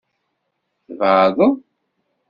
Tbeɛdeḍ. 0.87 1.55